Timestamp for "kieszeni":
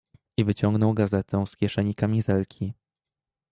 1.57-1.95